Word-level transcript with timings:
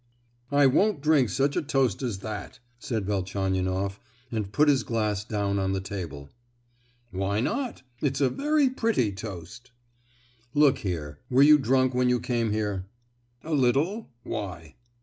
"I 0.51 0.65
won't 0.65 0.99
drink 0.99 1.29
such 1.29 1.55
a 1.55 1.61
toast 1.61 2.01
as 2.01 2.17
that!" 2.21 2.57
said 2.79 3.05
Velchaninoff; 3.05 3.99
and 4.31 4.51
put 4.51 4.67
his 4.67 4.81
glass 4.81 5.23
down 5.23 5.59
on 5.59 5.73
the 5.73 5.79
table. 5.79 6.31
"Why 7.11 7.39
not? 7.39 7.83
It's 8.01 8.19
a 8.19 8.27
very 8.27 8.67
pretty 8.67 9.11
toast." 9.11 9.69
"Look 10.55 10.79
here, 10.79 11.19
were 11.29 11.43
you 11.43 11.59
drunk 11.59 11.93
when 11.93 12.09
you 12.09 12.19
came 12.19 12.49
here?" 12.49 12.87
"A 13.43 13.53
little; 13.53 14.09
why?" 14.23 14.73